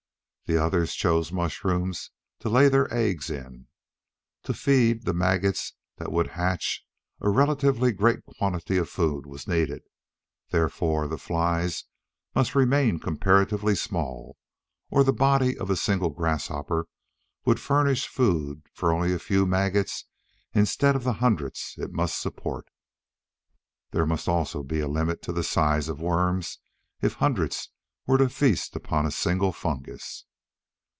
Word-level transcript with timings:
The 0.57 0.61
others 0.61 0.95
chose 0.95 1.31
mushrooms 1.31 2.09
to 2.39 2.49
lay 2.49 2.67
their 2.67 2.93
eggs 2.93 3.29
in. 3.29 3.67
To 4.43 4.53
feed 4.53 5.05
the 5.05 5.13
maggots 5.13 5.71
that 5.95 6.11
would 6.11 6.31
hatch, 6.31 6.85
a 7.21 7.29
relatively 7.29 7.93
great 7.93 8.25
quantity 8.25 8.75
of 8.75 8.89
food 8.89 9.25
was 9.25 9.47
needed; 9.47 9.83
therefore, 10.49 11.07
the 11.07 11.17
flies 11.17 11.85
must 12.35 12.53
remain 12.53 12.99
comparatively 12.99 13.75
small, 13.75 14.35
or 14.89 15.05
the 15.05 15.13
body 15.13 15.57
of 15.57 15.69
a 15.69 15.77
single 15.77 16.09
grasshopper 16.09 16.87
would 17.45 17.61
furnish 17.61 18.05
food 18.05 18.63
for 18.73 18.91
only 18.91 19.13
a 19.13 19.19
few 19.19 19.45
maggots 19.45 20.03
instead 20.53 20.97
of 20.97 21.05
the 21.05 21.13
hundreds 21.23 21.75
it 21.77 21.93
must 21.93 22.19
support. 22.21 22.65
There 23.91 24.05
must 24.05 24.27
also 24.27 24.63
be 24.63 24.81
a 24.81 24.89
limit 24.89 25.21
to 25.21 25.31
the 25.31 25.43
size 25.45 25.87
of 25.87 26.01
worms 26.01 26.57
if 27.01 27.13
hundreds 27.13 27.69
were 28.05 28.17
to 28.17 28.27
feast 28.27 28.75
upon 28.75 29.05
a 29.05 29.11
single 29.11 29.53
fungus. 29.53 30.25